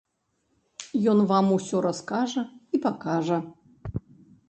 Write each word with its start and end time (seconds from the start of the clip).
Ён 1.13 1.19
вам 1.33 1.53
усё 1.59 1.77
раскажа 1.89 2.43
і 2.75 2.83
пакажа. 2.87 3.37